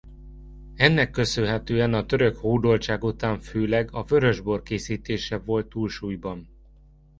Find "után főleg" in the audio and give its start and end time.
3.03-3.93